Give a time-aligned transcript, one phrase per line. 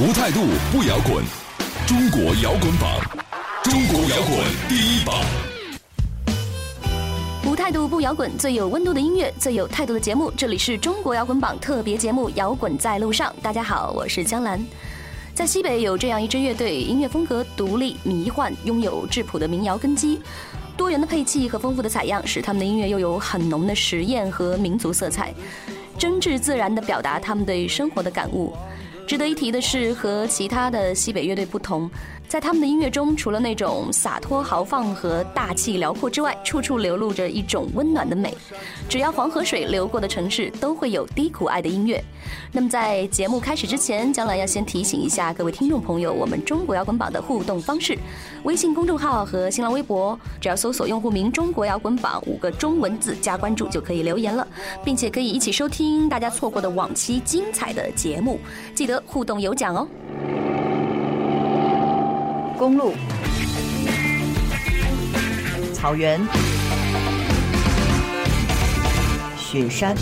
[0.00, 0.40] 无态度
[0.72, 1.22] 不摇滚，
[1.86, 2.98] 中国摇滚榜，
[3.62, 5.22] 中国摇滚第一榜。
[7.44, 10.32] 无态度不摇滚，最有温度的音乐，最有态度的节目。
[10.34, 13.30] 这里是中国摇滚榜特别节目《摇滚在路上》。
[13.42, 14.58] 大家好，我是江兰。
[15.34, 20.22] 在西北有这样一支乐队，音乐风格独立迷幻，拥有质朴的民谣根基，
[20.74, 25.34] 多元的配器和丰富的采样，使他们的音乐又有很浓的实验和民族色彩，
[25.98, 28.56] 真挚自然地表达他们对生活的感悟。
[29.06, 31.90] 值得一提的是，和其他的西北乐队不同，
[32.32, 38.34] 在他们的音乐中，除了那种洒脱豪放和大气辽阔之外，处处流露着一种温暖的美。
[38.88, 42.02] 只要黄河水流过的城市，都会有低苦爱的音乐。
[42.50, 47.98] 那么，在节目开始之前，将来要先提醒一下各位听众朋友，我们中国摇滚榜的互动方式：
[48.44, 54.48] 微信公众号和新浪微博，只要搜索用户名“中国摇滚榜”五个中文字加关注，就可以留言了，
[54.82, 58.40] 并且可以一起收听大家错过的往期精彩的节目。
[58.74, 59.86] 记得互动有奖哦！
[62.62, 62.94] 公路、
[65.74, 66.24] 草原、
[69.36, 69.96] 雪山、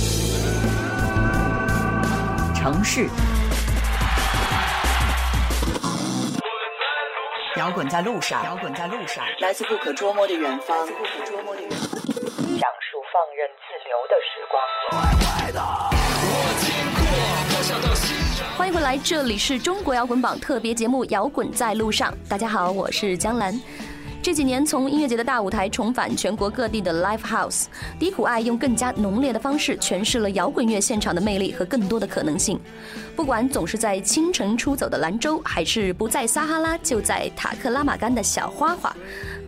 [2.54, 3.08] 城市，
[7.56, 11.78] 摇滚在路上，摇滚在路上，来自不可捉摸的远方，不可捉摸的远方，
[12.58, 14.62] 讲述放任自流的时光。
[18.60, 22.12] 欢迎回来，这里是中国摇滚榜特别节目《摇滚在路上》。
[22.28, 23.58] 大家好，我是江兰。
[24.22, 27.64] 这几年，从音乐节的大舞台重返全国各地的 Live House，
[27.98, 32.60] 低苦爱用更加浓烈的方式诠释了摇滚乐现场的魅力和更多的可能性。
[33.16, 38.94] 不管总是在清晨出走的兰州，还是不在撒哈拉就在塔克拉玛干的小花花，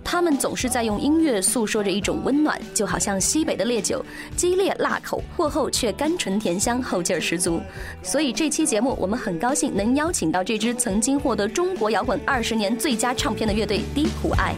[0.05, 4.05] 他们总是在用音乐诉说着一种温暖，就好像西北的烈酒，
[4.37, 7.61] 激烈辣口，过后却甘醇甜香，后劲儿十足。
[8.03, 14.55] 所以这期节目，我们很高兴能邀请到这支曾经获得中国摇滚二十年最佳唱片的乐队低苦爱。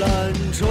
[0.00, 0.66] 兰州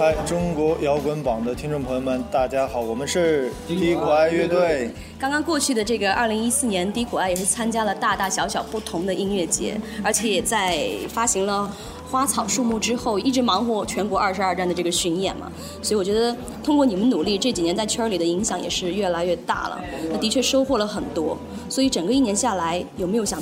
[0.00, 4.90] 嗨，中国摇滚榜的听众朋友们，大家好，我们是低苦爱乐队。
[5.18, 11.70] 刚刚过去的这个二零一四年，低苦爱也是参加了大大小小不同的音乐节，而且也在发行了。
[12.10, 15.52] 花草树木之后，一直忙活全国二十二站的这个巡演嘛，
[15.82, 16.34] 所以我觉得
[16.64, 19.78] 通过你们努力，这几年在圈里的影响也是越来越大了。
[20.10, 21.36] 那的确收获了很多，
[21.68, 23.38] 所以整个一年下来，有没有想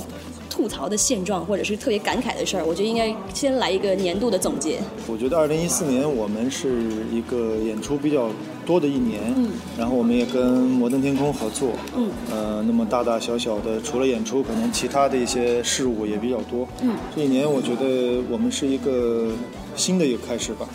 [0.59, 2.65] 吐槽的现状，或者是特别感慨的事儿？
[2.67, 4.81] 我觉得应该先来一个年度的总结。
[5.07, 6.83] 我觉得二零一四年我们是
[7.13, 8.29] 一个演出比较
[8.67, 19.29] 多的一年，嗯，然后我们也跟摩登天空合作，嗯，呃，那么大大小小的，除了演出，可能其他的一些事物也比较多，嗯，这一年我觉得我们是一个
[19.77, 20.69] 新的一个开始吧，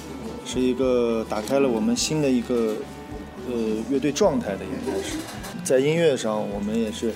[0.45, 2.73] 是一个打开了我们新的一个
[3.51, 3.53] 呃
[3.91, 5.17] 乐队状态的一个开始，
[5.61, 7.11] 在音乐上我们也是。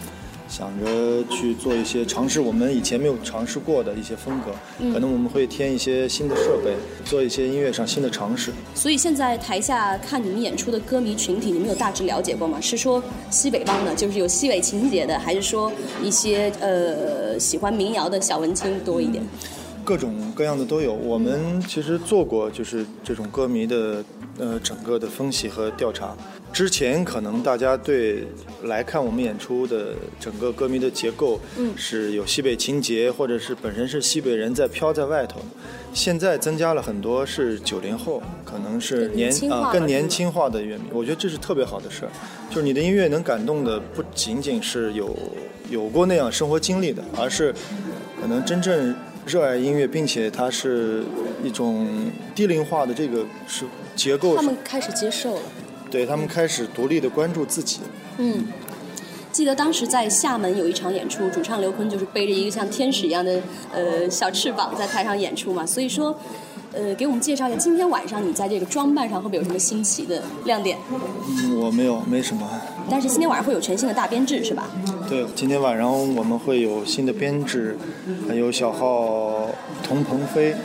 [0.49, 4.51] 想着去做一些尝试，我们以前没有尝试过的一些风格，
[4.93, 8.51] 可能我们会添一些新的设备，做一些音乐上新的尝试。
[8.73, 12.59] 所以现在台下看你们演出的歌迷群体，你们有大致了解过吗？
[12.61, 15.71] 是说西北帮的，就是有西北情节的，还是说
[16.01, 19.23] 一些呃喜欢民谣的小文青多一点？
[19.87, 20.91] 各种各样的都有。
[20.91, 24.03] 我们其实做过就是这种歌迷的
[24.37, 26.13] 呃整个的分析和调查。
[26.51, 28.27] 之前可能大家对
[28.63, 35.39] 来看我们演出的整个歌迷的结构，嗯是有西北情节，或者是本身是西北人在飘在外头。
[35.93, 42.11] 现在增加了很多是九零后，可能是年啊更年轻化的乐迷，我觉得这是特别好的事儿。
[42.49, 45.15] 就是你的音乐能感动的不仅仅是有
[45.69, 47.53] 有过那样生活经历的，而是
[48.19, 48.93] 可能真正
[49.27, 51.03] 热爱音乐，并且它是
[51.43, 51.85] 一种
[52.33, 55.41] 低龄化的这个是结构他们开始接受了。
[55.91, 57.81] 对他们开始独立的关注自己。
[58.17, 58.47] 嗯，
[59.31, 63.41] 记得当时在厦门有一场演出，主唱刘坤就是背着一个像天使一样的
[63.73, 65.65] 呃小翅膀在台上演出嘛。
[65.65, 66.17] 所以说，
[66.77, 70.77] 呃，给我们介绍一下今天晚上你在这个装扮上会不会有什么新奇的亮点？
[71.27, 72.47] 嗯，我没有，没什么。
[72.89, 74.69] 但是今天晚上会有全新的大编制是吧？
[75.09, 77.75] 对，今天晚上我们会有新的编制，
[78.29, 79.49] 还有小号
[79.83, 80.55] 童鹏飞，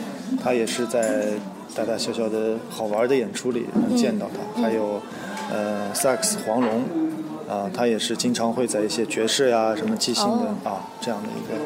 [0.41, 1.31] 他也是在
[1.75, 5.01] 大大小小的好玩的演出里能见到他，还有
[5.51, 6.83] 呃萨克斯黄龙，
[7.49, 11.59] 啊，他也是经常会在一些爵士呀、什么即兴的啊这样的一个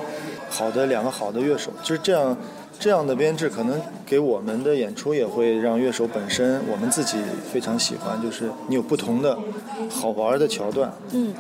[0.50, 2.36] 好的两个好的乐手，就是这样
[2.80, 7.18] 这样的编制，可能给我们的演出也会让乐手本身我们自己
[7.52, 9.38] 非常喜欢，就是你有不同的
[9.90, 10.92] 好玩的桥段。
[11.12, 11.34] 嗯。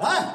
[0.00, 0.34] 来。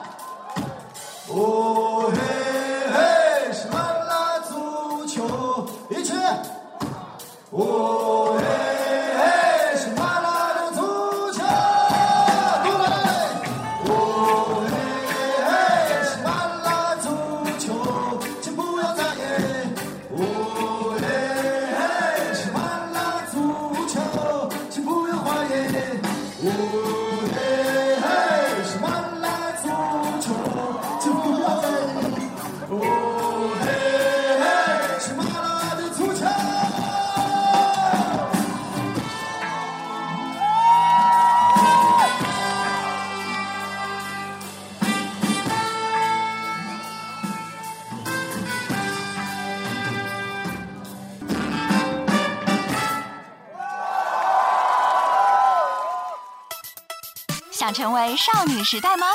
[57.68, 59.08] 想成为少女时代吗？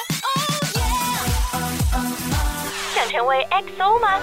[2.95, 4.21] 想成为 XO 吗？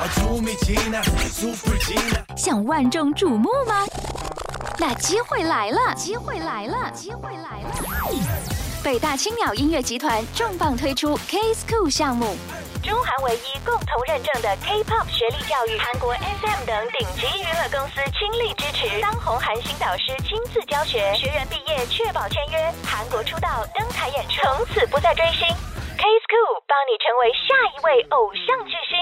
[2.37, 3.87] 想万众瞩目吗？
[4.77, 5.95] 那机会来了！
[5.95, 6.91] 机会来了！
[6.91, 7.71] 机会来了！
[8.83, 12.37] 北大青鸟音乐集团重磅推出 K School 项目。
[12.83, 25.45] 中韩唯一共同认证的 K-pop 学历教育，韩国 SM 等顶级娱乐公司倾力支持，当红韩星导师亲自教学，学员毕业确保签约，韩国出道登台演出，从此不再追星。
[25.97, 28.95] K School 帮你成为下一位偶像巨星，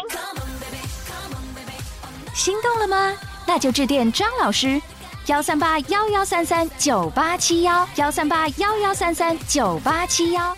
[2.33, 3.15] 心动了吗？
[3.45, 4.81] 那就致电张老师，
[5.27, 10.57] 幺三八幺幺三三九八七幺，幺三八幺幺三三九八七幺。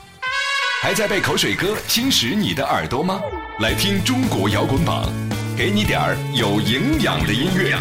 [0.82, 3.20] 还在被口水歌侵蚀你的耳朵吗？
[3.60, 5.04] 来听中国摇滚榜，
[5.60, 7.76] 给你点儿有营养的音乐。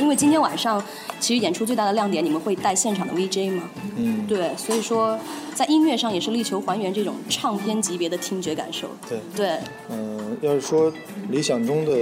[0.00, 0.82] 因为今天晚上
[1.20, 3.62] 其实演出最大的亮点，你们会带现场的 VJ 吗？
[3.94, 5.16] 嗯，对，所以说
[5.54, 8.88] 在音乐上也是力求还原这种唱片级别的听觉感受。
[9.08, 9.58] 对对，
[9.88, 10.92] 嗯，要是说
[11.28, 11.92] 理想中的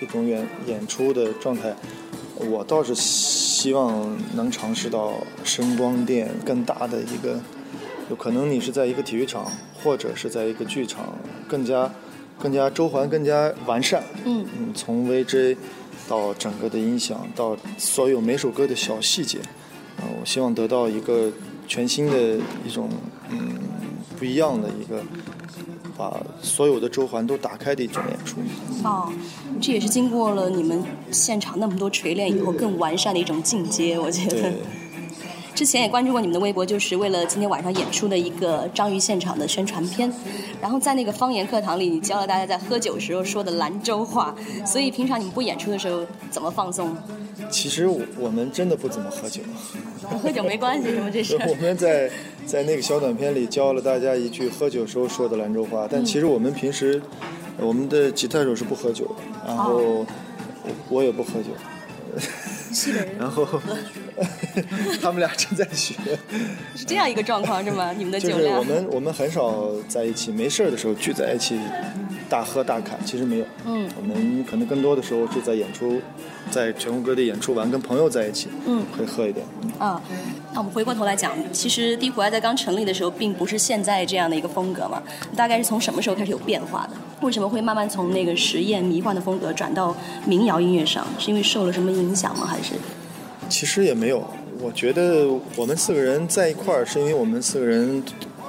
[0.00, 1.74] 一种演演出的状态，
[2.50, 5.14] 我倒是希望能尝试到
[5.44, 7.40] 声光电更大的一个，
[8.10, 9.50] 有可能你是在一个体育场
[9.82, 11.16] 或者是在一个剧场，
[11.48, 11.90] 更加
[12.38, 14.02] 更加周环更加完善。
[14.24, 15.56] 嗯嗯，从 VJ
[16.08, 19.38] 到整个的音响，到所有每首歌的小细节，
[19.98, 21.30] 啊，我希望得到一个
[21.66, 22.88] 全新的一种
[23.30, 23.58] 嗯
[24.18, 25.02] 不一样的一个，
[25.98, 28.36] 把所有的周环都打开的一种演出。
[28.84, 29.12] 哦，
[29.60, 34.52] 这也是经过了你们现场那么多锤炼以后更完善的一种进阶，我觉得对。
[35.58, 40.08] 之前也关注过你们的微博，就是为了今天晚上演出的一个章鱼现场的宣传片。
[40.60, 44.32] 然后在那个方言课堂里，你教了大家在喝酒时候说的兰州话。
[44.64, 46.96] 所以平常你们不演出的时候怎么放松？
[47.50, 49.40] 其实我我们真的不怎么喝酒，
[50.22, 51.34] 喝酒没关系，什么这是？
[51.50, 52.08] 我们在
[52.46, 57.02] 在那个小短片里教了大家一句喝酒时候说的兰州话，但其实我们平时
[57.58, 60.06] 我们的吉他手是不喝酒的，然后
[60.62, 61.48] 我我也不喝酒。
[62.72, 63.46] 西北人然后
[65.00, 65.94] 他们俩正在学，
[66.74, 67.92] 是这样一个状况是吗？
[67.96, 68.58] 你们的就是酒量？
[68.58, 71.58] 我们我们很少在一起，没事儿的时候聚在一起
[72.28, 73.44] 大喝大侃，其实没有。
[73.64, 76.00] 嗯我们可能更多的时候是在演出，
[76.50, 79.46] 在全国各地演出完，跟朋友在一起，嗯会喝一点。
[79.78, 80.00] 啊，
[80.52, 85.02] 那我们回过头来讲，其实地虎爱在刚成立的时候，并不是现在这样的一个风格嘛。
[85.36, 86.96] 大概是从什么时候开始有变化的？
[87.20, 91.06] 为什么会慢慢从那个实验迷幻的风格转到民谣音乐上？
[91.18, 92.46] 是因为受了什么影响吗？
[92.46, 92.74] 还是？
[93.48, 94.22] 其实也没有，
[94.60, 98.02] 我觉得我们四个人在一块儿，是因为我们四个人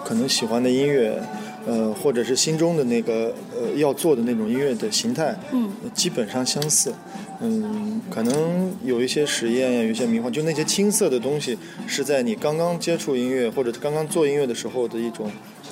[0.03, 1.19] 可能喜欢的音乐，
[1.65, 6.93] 呃，或者是心中的那个呃要做的那种音乐的形态，嗯，基本上相似。
[7.41, 11.57] 嗯，可能有一些实验呀，有一些迷幻，就那些青涩的东西，
[11.88, 15.31] 是在你刚刚接触音乐或者刚刚做音乐的时候的一种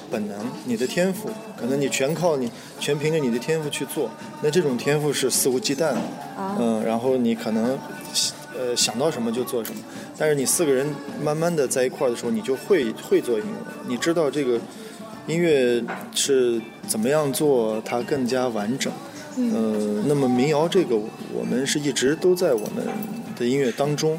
[0.09, 4.09] 本能，你的天赋，可能你全靠你，全凭着你的天赋去做，
[4.41, 5.97] 那这种天赋是肆无忌惮的，
[6.59, 7.77] 嗯，然后你可能
[8.57, 9.81] 呃想到什么就做什么，
[10.17, 10.87] 但是你四个人
[11.23, 14.59] 慢慢的在一块儿的时候，你就会会做音乐，你知道这个
[15.27, 15.83] 音乐
[16.13, 18.91] 是怎么样做，它更加完整。
[19.35, 20.95] 呃，那么民谣这个，
[21.31, 22.83] 我们是一直都在我们
[23.37, 24.17] 的音乐当中，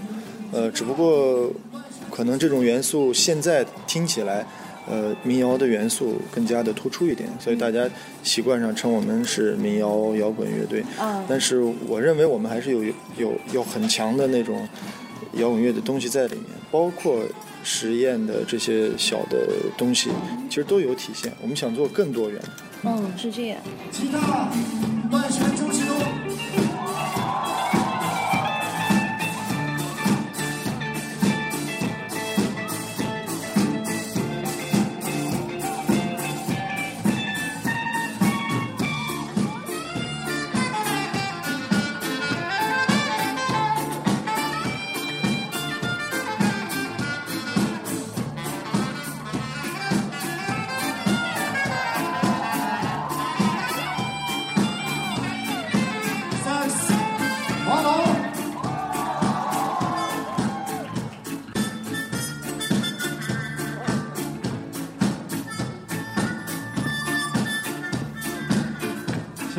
[0.53, 1.51] 呃，只不过
[2.09, 4.47] 可能这种元素现在听起来，
[4.89, 7.89] 呃，民谣的元素更加的突出一点，所以大家
[8.23, 10.83] 习惯上称我们是民谣摇滚乐队。
[10.99, 12.83] 啊，但是我认为我们还是有
[13.19, 14.67] 有有很强的那种
[15.35, 17.23] 摇滚乐的东西在里面，包括
[17.63, 20.09] 实验的这些小的东西，
[20.49, 21.31] 其实都有体现。
[21.43, 22.41] 我们想做更多元。
[22.85, 23.61] 嗯，是这样。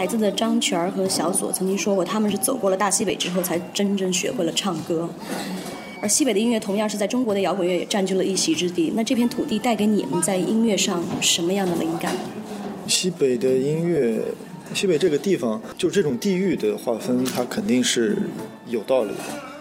[0.05, 5.09] 孩子的张泉和小左曾经说过，他们是走过了大西北之后，才真正学会了唱歌。
[6.03, 8.93] 而西北的音乐同样是在中国的摇滚乐也占据了一席之地。
[8.95, 12.15] 那这片土地带给你们在音乐上什么样的灵感？
[12.87, 14.21] 西北的音乐，
[14.75, 18.15] 西北这个地方，就这种地域的划分，它肯定是
[18.67, 19.54] 有道理的。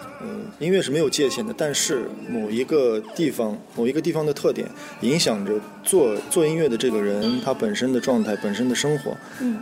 [0.59, 4.67] 嗯，音乐是没有界限的，但是某一个地方、某一个地方的特点，
[5.01, 9.15] 影响着做做音乐的这个人他本身的状态、本身的生活。
[9.39, 9.57] 嗯，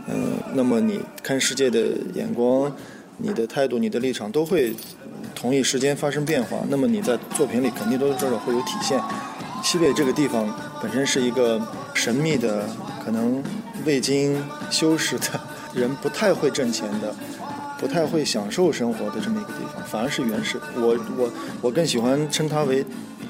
[0.53, 1.79] 那么你看世界的
[2.13, 2.71] 眼光、
[3.17, 4.73] 你的态度、你的立场都会
[5.33, 6.59] 同一时间发生变化。
[6.69, 8.99] 那么你在作品里肯定多多少少会有体现。
[9.63, 11.61] 西北这个地方本身是一个
[11.93, 12.67] 神秘的、
[13.05, 13.43] 可能
[13.85, 15.39] 未经修饰的
[15.73, 17.13] 人不太会挣钱的。
[17.81, 20.61] 不太会享受生活的这么一个地方，反而是原始。
[20.75, 21.33] 我我
[21.63, 22.85] 我更喜欢称它为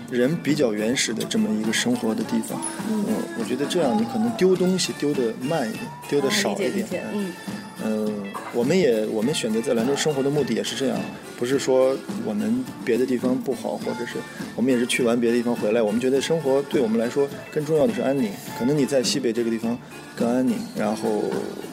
[0.09, 2.59] 人比较原始的这么一个生活的地方。
[2.89, 3.05] 嗯，
[3.39, 6.85] 我觉得这样你可能丢东西丢的慢一点，丢的少一点。
[7.13, 7.33] 嗯，嗯，
[8.53, 10.99] 我们也我们选择在兰州生活的目的也是这样，
[11.37, 14.17] 不是说我们别的地方不好，或者是
[14.55, 18.31] 我们也是去完别的地方回来，我们觉得生活对我们来说更重要的是安宁。
[18.57, 19.77] 可能你在西北这个地方
[20.15, 21.23] 更安宁，然后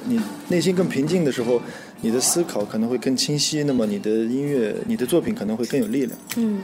[0.05, 1.61] 你内心更平静的时候。
[2.01, 6.17] 你的思考可能会更清晰，那么你的音乐、你的作品可能会更有力量。
[6.37, 6.63] 嗯，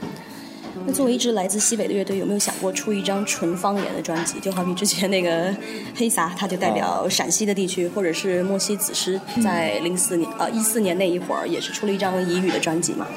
[0.85, 4.39] 那作为一支来自西北的乐队，有没有想过出一张纯方言的专辑？
[4.39, 5.55] 就好比之前那个
[5.95, 13.07] 黑撒，他就代表陕西的地区，或者是莫西子诗，在零四年呃一四年那一会儿也是出了一张彝语的专辑嘛。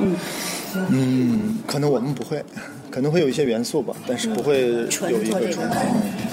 [0.00, 0.16] 嗯
[0.90, 2.44] 嗯，可能我们不会，
[2.90, 5.68] 可能会有一些元素吧，但是不会有一个纯。
[5.68, 6.29] 这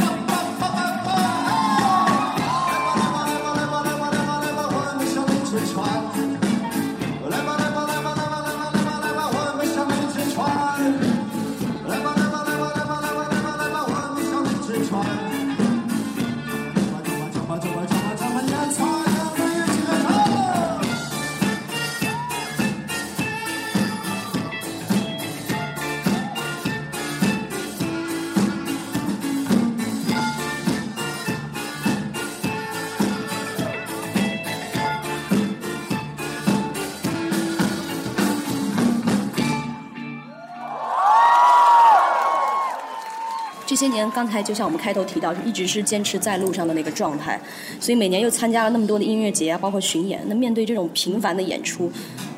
[43.88, 47.40] 些年，刚才就像我们开头提到，一直是坚持在路上的那个状态，
[47.80, 50.22] 所以每年又参加了那么多的音乐节啊，包括巡演。
[50.28, 51.90] 那面对这种频繁的演出，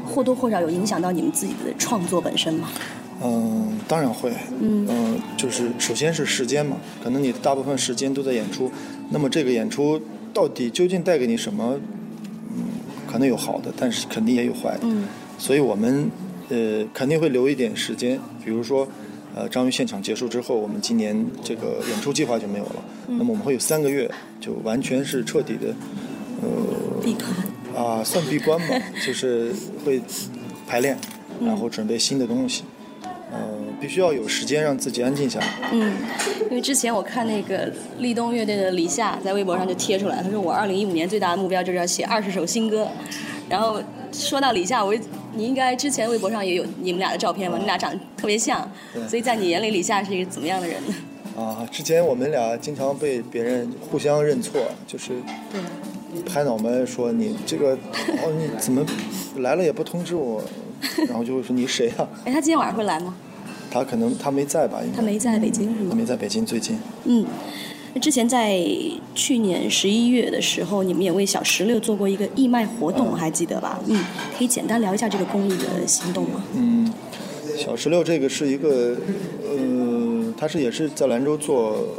[0.06, 2.70] 或多或少有影响到你们自己的创作本身吗？
[3.24, 4.32] 嗯，当然会。
[4.60, 8.72] 嗯，就是首先是时间嘛，可能你大部分时间都在演出，
[9.10, 10.00] 那么这个演出
[10.34, 11.80] 到底究竟带给你什么？
[12.56, 12.64] 嗯，
[13.08, 14.82] 可能有好的，但是肯定也有坏的。
[14.84, 15.06] 嗯，
[15.38, 16.10] 所以我们
[16.50, 18.88] 呃肯定会留一点时间，比如说。
[19.36, 22.76] 呃，章鱼现场结束之后，我们今年这个演出计划就没有了。
[23.08, 24.10] 那么我们会有三个月，
[24.42, 25.68] 就完全是彻底的，
[26.42, 27.26] 呃，闭关
[27.76, 29.54] 啊，算闭关吧， 就是
[29.86, 30.02] 会
[30.68, 30.98] 排练，
[31.42, 32.64] 然后准备新的东西。
[33.32, 33.38] 呃，
[33.80, 35.48] 必须要有时间让自己安静下来。
[35.72, 35.94] 嗯，
[36.50, 42.88] 因为之前我看那个立冬乐队的李夏在微博上就贴出来，他说我二零一五年最大的目标就是要写二十首新歌。
[43.48, 43.82] 然后
[44.12, 44.94] 说到李夏，我
[45.40, 47.58] 你应该之前微博上也有你们俩的照片吧？
[47.58, 48.70] 你俩长得特别像，
[49.08, 50.94] 所以在你眼里李夏是一个怎么样的人呢？
[51.42, 55.14] 啊，之前我们俩经常被别人互相认错，就是
[56.26, 57.72] 拍脑门说你这个
[58.22, 58.86] 哦你怎么
[59.38, 60.44] 来了也不通知我。
[61.08, 62.08] 然后就会说你谁啊？
[62.26, 63.14] 哎，他今天晚上会来吗？
[63.72, 64.80] 他可能他没在吧？
[64.84, 65.88] 应该他没在北京是吗？
[65.92, 66.78] 他没在北京最近。
[67.06, 67.26] 嗯，
[68.02, 68.60] 之前在
[69.16, 73.80] 去年十一月的时候，你们也为小石榴做过一个义卖活动，还记得吧？
[73.88, 74.04] 嗯，
[74.38, 76.44] 可以简单聊一下这个公益的行动吗？
[76.56, 76.94] 嗯，
[77.58, 78.96] 小石榴这个是一个，
[79.50, 81.98] 呃，他是也是在兰州做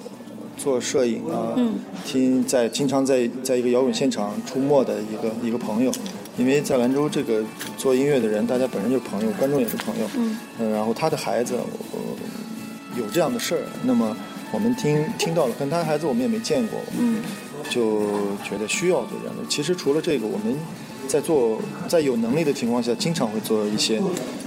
[0.56, 1.56] 做摄影啊，
[2.06, 5.90] 听在经常在在一个摇滚现场出没的一个一个朋友。
[6.38, 7.44] 因为在兰州这个
[7.76, 10.06] 做音乐的人，大家本身就是朋友，观众也是朋友。
[10.16, 10.38] 嗯。
[10.72, 11.54] 然后他的孩子
[12.96, 14.16] 有这样的事儿，那么
[14.52, 16.78] 我们听听到了，跟他的孩子我们也没见过。
[16.98, 17.22] 嗯。
[17.68, 18.00] 就
[18.42, 19.42] 觉得需要做这样的。
[19.48, 20.58] 其实除了这个，我们
[21.06, 24.00] 在做，在有能力的情况下，经常会做一些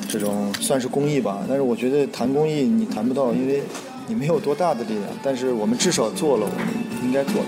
[0.09, 1.41] 这种算是公益吧。
[1.47, 3.63] 但是我觉得谈公益你谈不到，因为
[4.07, 5.05] 你没有多大的力量。
[5.23, 6.67] 但是我们至少做了我们
[7.05, 7.47] 应该做的。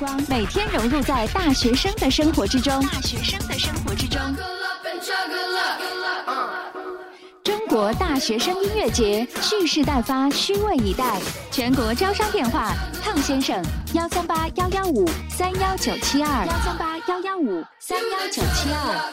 [0.00, 4.18] 光，每天融入在大学生的生活之中，大学生的生活之中。
[7.44, 11.20] 中国大学生音乐节蓄势待发，虚位以待。
[11.50, 12.72] 全国招商电话：
[13.04, 19.12] 汤先生，幺三八幺幺五三幺九七二，幺三八幺幺五三幺九七二。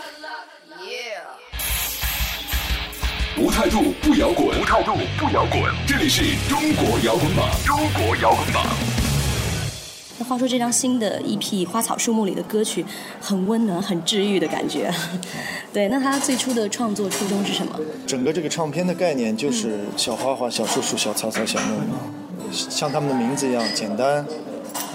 [3.36, 5.62] 不态度不摇滚，不态度不摇滚。
[5.86, 8.66] 这里是中国摇滚榜，中国摇滚榜。
[10.20, 12.84] 那话说，这张新的 EP《花草树木》里的歌曲
[13.22, 14.92] 很温暖、很治愈的感觉。
[15.72, 17.80] 对，那他最初的创作初衷是什么？
[18.08, 24.26] 整个这个唱片的概念就是小花花、小树树、小草草、小木木，像他们的名字一样简单，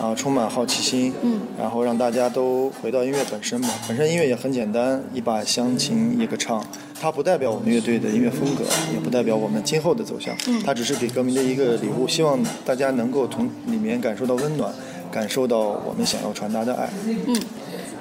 [0.00, 1.14] 啊，充满好奇心。
[1.22, 1.40] 嗯。
[1.56, 3.68] 然后让大家都回到音乐本身嘛。
[3.86, 6.64] 本身音乐也很简单，一把乡琴，一个唱。
[7.00, 10.36] 它不代表我们乐队的音乐风格，也不代表我们今后的走向。
[10.48, 10.60] 嗯。
[10.64, 14.72] 它只是给歌迷的一个礼物，希望大家能够从里面感受到温暖。
[15.12, 16.88] 感受到我们想要传达的爱。
[17.26, 17.36] 嗯，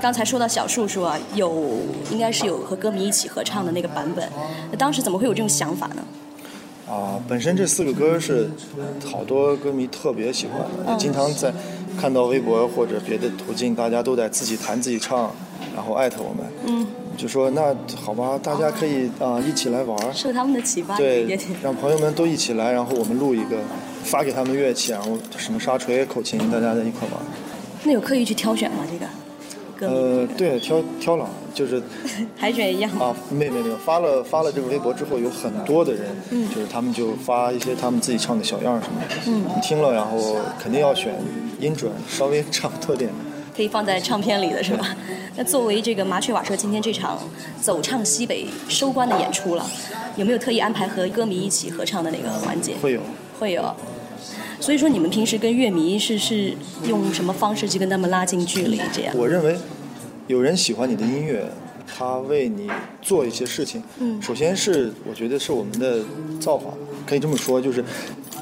[0.01, 4.27] 刚才说到小树说啊，有应该是有和歌迷一起合唱的那个版本。
[4.71, 6.03] 那当时怎么会有这种想法呢？
[6.89, 8.49] 啊，本身这四个歌是
[9.05, 11.53] 好多歌迷特别喜欢，经常在
[11.99, 15.31] 看到微博或者别的途径，大家都在自己弹自己唱，
[15.75, 16.45] 然后艾特我们。
[16.65, 16.87] 嗯。
[17.17, 20.13] 就说那好吧，大家可以啊一起来玩。
[20.13, 20.95] 受他们的启发。
[20.95, 23.57] 对，让朋友们都一起来，然后我们录一个。
[24.03, 27.19] 发给他们乐器，然后什么沙锤、口琴，大家在一块玩。
[27.83, 28.85] 那有刻意去挑选吗？
[28.89, 29.07] 这个？
[29.83, 31.81] 呃，对，挑挑了，就是
[32.37, 32.91] 海选一样。
[32.99, 41.15] 啊，没没没有，发了发了这个微博之后，有很多的人，嗯，就是他们就发一些他们自己唱的小样什么的，嗯，听了然后肯定要选
[41.59, 43.09] 音准稍微差不多点。
[43.55, 44.95] 可以放在唱片里的是吧？
[45.35, 47.19] 那作为这个麻雀瓦舍今天这场
[47.59, 49.65] 走唱西北收官的演出了，
[50.15, 52.75] 有没有特意安排和歌迷一起合唱的那个环节？
[52.81, 53.01] 会有。
[53.41, 53.75] 会有，
[54.59, 56.53] 所以说你们平时跟乐迷是是
[56.87, 58.79] 用什么方式去跟他们拉近距离？
[58.93, 59.15] 这样？
[59.17, 59.57] 我认为，
[60.27, 61.49] 有人喜欢你的音乐，
[61.87, 62.69] 他为你
[63.01, 63.81] 做一些事情。
[63.97, 66.03] 嗯，首先是我觉得是我们的
[66.39, 66.71] 造化，
[67.07, 67.83] 可以这么说，就是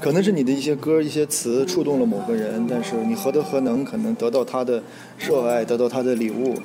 [0.02, 4.84] 可能是你的一些歌、一些词触动了某个人，但是你何德何能，可能得到他的
[5.18, 6.58] 热爱，得到他的礼物。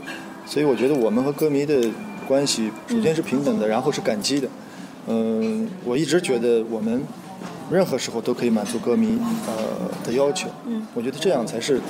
[0.45, 1.89] 所以我觉得我们和歌迷的
[2.27, 4.49] 关系，首先是平等的，然后是感激的。
[5.07, 7.01] 嗯，我一直觉得我们
[7.71, 10.49] 任何时候都可以满足歌迷呃的要求。
[10.67, 11.81] 嗯，我觉得这样才是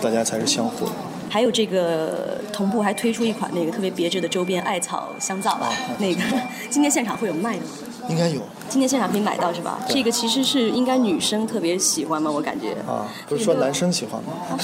[0.00, 0.92] 大家才是相互的。
[1.30, 6.22] 还有这个同步还推出一款那个特别别致的周边艾草香皂啊，那个
[6.70, 7.70] 今天现场会有卖的吗？
[8.08, 8.40] 应该有。
[8.70, 9.78] 今天现场可以买到是吧？
[9.88, 12.30] 这个其实是应该女生特别喜欢吗？
[12.30, 12.72] 我感觉。
[12.90, 14.32] 啊，不是说男生喜欢吗？
[14.48, 14.56] 啊，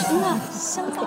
[0.51, 1.03] 香皂。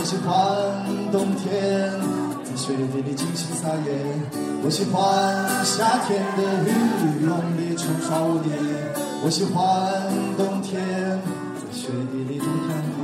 [0.00, 0.30] 我喜欢
[1.10, 1.90] 冬天
[2.58, 3.94] 在雪地里尽情撒野，
[4.64, 8.50] 我喜欢夏天的雨用力冲刷我的。
[9.22, 10.02] 我喜欢
[10.36, 10.82] 冬天
[11.54, 12.98] 在雪地里种田地，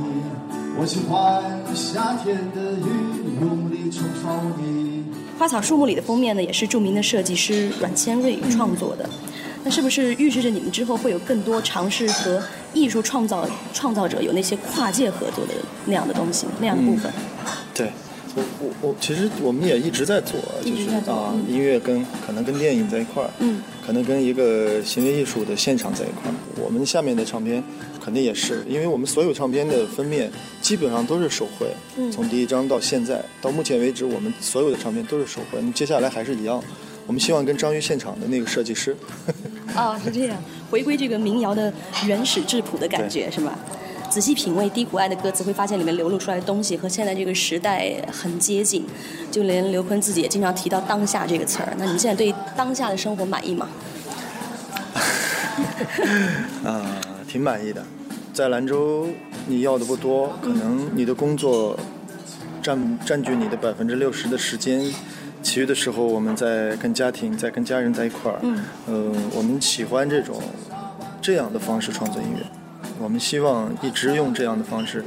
[0.77, 1.41] 我喜欢
[1.73, 5.05] 夏天的雨用力冲刷我的。
[5.39, 9.09] 花草树木里的封面呢，也是著名的设计师阮千瑞创作的。
[9.63, 15.53] 那是不是预示着你们之后会有更多尝试和艺术创造创造者有那些跨界合作的
[15.85, 17.09] 那样的东西那样的部分？
[17.73, 17.89] 对。
[18.35, 26.33] 我我我，其实我们也一直在做，就是啊，音乐跟可能跟电影在一块儿，嗯，可能跟一个行为艺术的现场在一块儿。
[26.61, 27.63] 我们下面的唱片
[28.03, 30.29] 肯定也是，因为我们所有唱片的封面
[30.61, 31.67] 基本上都是手绘，
[32.11, 35.61] 从第一张到现在到目前为止，我们所有的唱片都是手绘。
[35.61, 36.61] 那接下来还是一样，
[37.07, 38.95] 我们希望跟张宇现场的那个设计师，
[39.75, 40.37] 哦，是这样，
[40.69, 41.73] 回归这个民谣的
[42.05, 43.57] 原始质朴的感觉，是吧？
[44.15, 48.85] 仔细品味低谷爱的歌词，会发现里面流露出来的东西和现在这个时代很接近。
[49.29, 51.73] 就连刘坤自己也经常提到“当下”这个词儿。
[51.77, 53.67] 那你们现在对当下的生活满意吗？
[56.63, 57.83] 啊，挺满意的。
[58.31, 59.09] 在兰州，
[59.47, 61.77] 你要的不多，可能你的工作
[62.61, 64.81] 占占据你的百分之六十的时间，
[65.43, 68.39] 其余的时候我们在跟家庭、在跟家人在一块儿。
[68.43, 68.63] 嗯。
[68.87, 70.41] 呃，我们喜欢这种
[71.21, 72.45] 这样的方式创作音乐。
[72.99, 75.03] 我们希望一直用这样的方式，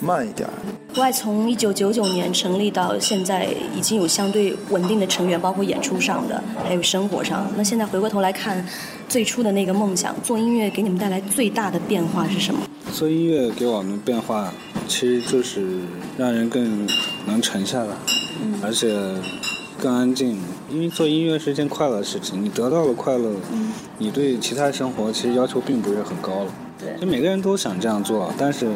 [0.00, 0.48] 慢一点。
[0.94, 7.50] 国外从一九九九年成立到现在，已经有相对稳定的成员，包括演出上的，还有生活上。
[7.56, 8.64] 那现在回过头来看，
[9.08, 12.60] 最初的那个梦想，做音乐给你们带来最大的变化是什么？
[12.92, 14.52] 做音乐给我们变化，
[14.88, 15.80] 其实就是
[16.18, 16.86] 让人更
[17.26, 17.94] 能沉下来，
[18.62, 18.92] 而且
[19.80, 20.38] 更安静。
[20.68, 23.32] 因为做音乐是一件快乐的事情，你得到了快乐，
[23.98, 26.52] 你对其他生活其实要求并不是很高了。
[27.00, 28.66] 就每个人都想这样做，但是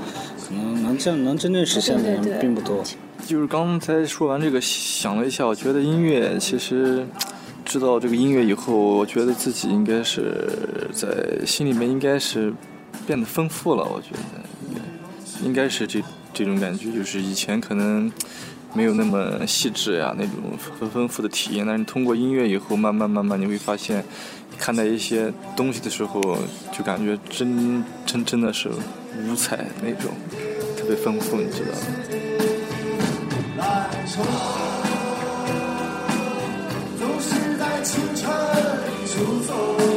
[0.46, 2.82] 可能能这样能真正实现的人并不多。
[3.26, 7.06] 就是刚才说完这个，想了一下，我觉得音乐其实
[7.64, 12.52] 知道这个音乐以后，我觉得自己应该是在心里面应该是
[13.06, 13.82] 变得丰富了。
[13.84, 14.80] 我觉得
[15.42, 16.02] 应该是这
[16.34, 18.12] 这种感觉，就是以前可能
[18.74, 20.34] 没有那么细致呀，那种
[20.78, 24.04] 很丰富的体验，但是通过音乐以后，慢慢慢慢你会发现。
[24.56, 26.20] 看待一些东西的时候，
[26.70, 30.12] 就感觉真真真的是五彩那种，
[30.78, 31.72] 特别丰富，你知道
[39.88, 39.93] 吗？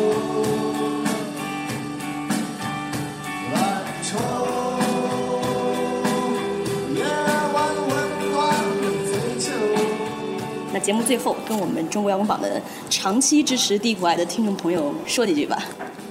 [10.80, 15.62] 节目最后，跟我们中国摇滚榜的长期支持地苦爱的听众朋友说几句吧。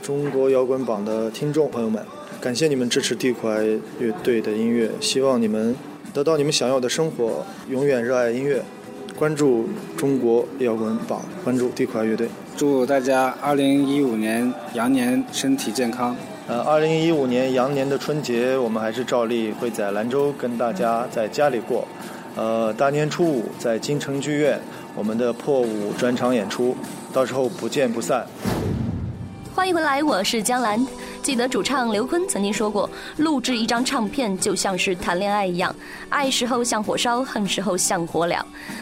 [0.03, 2.05] 中国摇滚榜的听众朋友们，
[2.41, 3.63] 感谢你们支持地苦爱
[3.99, 5.75] 乐队的音乐，希望你们
[6.13, 8.63] 得到你们想要的生活，永远热爱音乐，
[9.19, 12.29] 关注中国摇滚榜，关注地苦爱乐队。
[12.57, 16.17] 祝大家二零一五年羊年身体健康。
[16.49, 21.87] 呃，二零一五年羊年的春节，我们还是照例会在兰州跟大家在家里过。
[22.37, 24.61] 呃，大年初五在金城剧院，
[24.95, 26.77] 我们的破五专场演出，
[27.11, 28.27] 到时候不见不散。
[29.55, 30.79] 欢迎回来，我是江兰。
[31.23, 35.75] 记得主唱刘坤曾经说过，录制一张唱片就像是谈恋爱一样，
[36.09, 38.39] 爱时候像火烧，恨时候像火燎。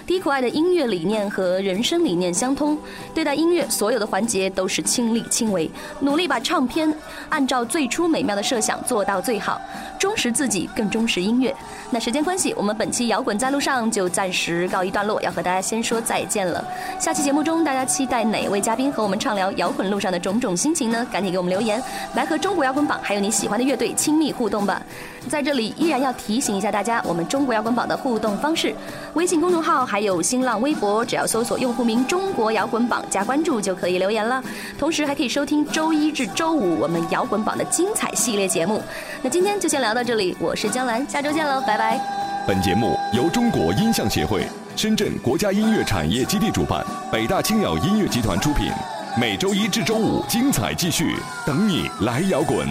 [0.07, 2.77] 低苦爱的音乐理念和人生理念相通，
[3.15, 5.71] 对待音乐所有的环节都是亲力亲为，
[6.01, 6.93] 努力把唱片
[7.31, 9.59] 按照最初美妙的设想做到最好，
[9.99, 11.55] 忠实自己，更忠实音乐。
[11.91, 16.63] 那时间关系，我们本期摇滚在路上就暂时告一段落，要和大家先说再见了。
[17.01, 21.07] 下期节目中，大家期待哪位嘉宾和我们畅聊摇滚路上的种种心情呢？
[21.11, 21.83] 赶紧给我们留言，
[22.15, 22.34] 来和。
[22.35, 24.83] 和中国摇滚榜还有你喜欢的乐队亲密互动吧。
[25.29, 28.75] 在这里依然要提醒一下大家，我们中国摇滚榜的互动方式：
[29.15, 34.43] 微信公众号还有新浪微博，只要搜索用户名“中国摇滚榜”加关注就可以留言了。
[34.77, 38.83] 同时还可以收听周一至周五我们摇滚榜的精彩系列节目。
[39.23, 42.01] 那今天就先聊到这里，我是江兰，下周见喽，拜拜。
[42.49, 44.45] 本节目由中国音像协会、
[44.75, 48.73] 深圳国家音乐产业基地主办，北大青鸟音乐集团出品。
[49.17, 51.15] 每周一至周五，精彩继续，
[51.47, 52.67] 等你来摇滚。